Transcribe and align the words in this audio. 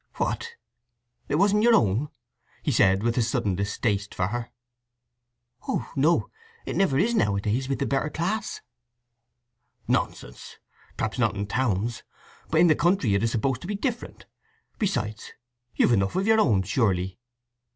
"What—it 0.15 1.35
wasn't 1.35 1.61
your 1.61 1.75
own?" 1.75 2.09
he 2.63 2.71
said, 2.71 3.03
with 3.03 3.19
a 3.19 3.21
sudden 3.21 3.53
distaste 3.53 4.15
for 4.15 4.29
her. 4.29 4.49
"Oh 5.67 5.87
no—it 5.95 6.75
never 6.75 6.97
is 6.97 7.13
nowadays 7.13 7.69
with 7.69 7.77
the 7.77 7.85
better 7.85 8.09
class." 8.09 8.61
"Nonsense! 9.87 10.57
Perhaps 10.97 11.19
not 11.19 11.35
in 11.35 11.45
towns. 11.45 12.01
But 12.49 12.61
in 12.61 12.65
the 12.67 12.73
country 12.75 13.13
it 13.13 13.21
is 13.21 13.29
supposed 13.29 13.61
to 13.61 13.67
be 13.67 13.75
different. 13.75 14.25
Besides, 14.79 15.33
you've 15.75 15.93
enough 15.93 16.15
of 16.15 16.25
your 16.25 16.39
own, 16.39 16.63
surely?" 16.63 17.19